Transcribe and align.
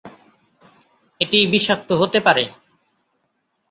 এটি 1.21 1.39
বিষাক্ত 1.53 1.89
হতে 2.01 2.19
পারে। 2.19 2.43